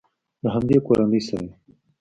له 0.43 0.49
همدې 0.55 0.77
کورنۍ 0.87 1.21
سره 1.27 1.41
وي. 1.45 1.51